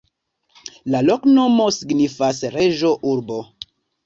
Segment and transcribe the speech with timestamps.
[0.95, 3.41] La loknomo signifas: reĝo-urbo.